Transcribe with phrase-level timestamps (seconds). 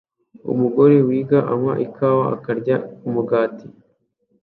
[0.53, 2.75] Umugore wiga anywa ikawa akarya
[3.07, 3.65] umugati